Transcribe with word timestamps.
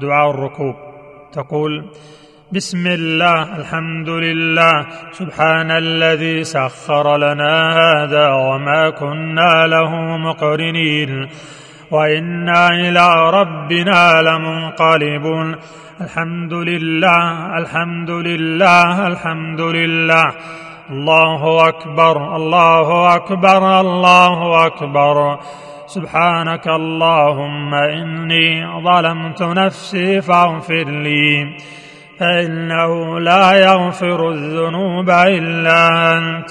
دعاء 0.00 0.30
الركوب. 0.30 0.74
تقول 1.32 1.84
بسم 2.52 2.86
الله 2.86 3.56
الحمد 3.56 4.08
لله. 4.08 4.86
سبحان 5.12 5.70
الذي 5.70 6.44
سخر 6.44 7.16
لنا 7.16 7.76
هذا 7.76 8.28
وما 8.28 8.90
كنا 8.90 9.66
له 9.66 10.16
مقرنين. 10.16 11.28
وإنا 11.90 12.68
إلى 12.68 13.30
ربنا 13.30 14.22
لمنقلبون. 14.22 15.56
الحمد 16.00 16.52
لله 16.52 17.58
الحمد 17.58 18.10
لله 18.10 19.06
الحمد 19.06 19.60
لله. 19.60 20.24
الله 20.90 21.68
أكبر 21.68 22.36
الله 22.36 23.14
أكبر 23.14 23.80
الله 23.80 24.66
أكبر. 24.66 25.38
سبحانك 25.94 26.66
اللهم 26.68 27.74
إني 27.74 28.66
ظلمت 28.86 29.42
نفسي 29.42 30.20
فاغفر 30.20 30.84
لي 30.84 31.56
فإنه 32.18 33.20
لا 33.20 33.52
يغفر 33.52 34.30
الذنوب 34.30 35.10
إلا 35.10 35.78
أنت. 36.16 36.50